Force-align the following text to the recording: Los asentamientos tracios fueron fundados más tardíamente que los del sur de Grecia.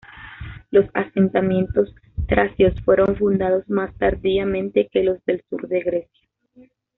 Los 0.71 0.85
asentamientos 0.95 1.93
tracios 2.27 2.73
fueron 2.83 3.15
fundados 3.17 3.69
más 3.69 3.95
tardíamente 3.99 4.89
que 4.91 5.03
los 5.03 5.23
del 5.25 5.43
sur 5.47 5.67
de 5.67 5.81
Grecia. 5.83 6.27